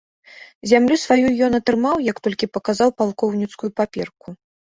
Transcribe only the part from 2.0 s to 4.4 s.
як толькі паказаў палкоўніцкую паперку.